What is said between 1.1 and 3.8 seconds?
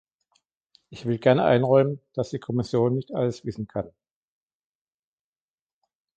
gerne einräumen, dass die Kommission nicht alles wissen